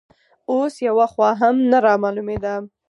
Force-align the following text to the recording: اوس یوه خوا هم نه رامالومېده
اوس 0.51 0.73
یوه 0.87 1.05
خوا 1.13 1.29
هم 1.41 1.55
نه 1.71 1.77
رامالومېده 1.85 2.53